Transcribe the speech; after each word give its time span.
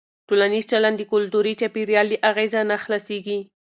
ټولنیز 0.27 0.65
چلند 0.71 0.97
د 0.99 1.03
کلتوري 1.11 1.53
چاپېریال 1.59 2.05
له 2.11 2.17
اغېزه 2.29 2.61
نه 2.69 2.77
خلاصېږي. 2.83 3.39